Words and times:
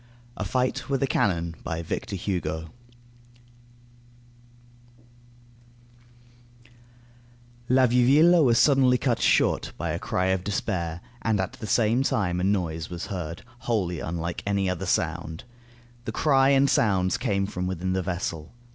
A 0.35 0.43
FIGHT 0.43 0.89
WITH 0.89 1.03
A 1.03 1.05
CANNON 1.05 1.57
BY 1.63 1.83
VICTOR 1.83 2.15
HUGO 2.15 2.71
La 7.69 7.85
vieuville 7.85 8.43
was 8.43 8.57
suddenly 8.57 8.97
cut 8.97 9.21
short 9.21 9.73
by 9.77 9.91
a 9.91 9.99
cry 9.99 10.25
of 10.33 10.43
despair, 10.43 11.01
and 11.21 11.39
a 11.39 11.51
the 11.59 11.67
same 11.67 12.01
time 12.01 12.39
a 12.39 12.43
noise 12.43 12.89
was 12.89 13.05
heard 13.13 13.43
wholly 13.59 13.99
unlike 13.99 14.41
any 14.43 14.67
other 14.67 14.87
sound. 14.87 15.43
The 16.05 16.11
cry 16.11 16.49
and 16.49 16.67
sounds 16.67 17.19
came 17.19 17.45
from 17.45 17.67
within 17.67 17.93
the 17.93 18.01
vessel. 18.01 18.53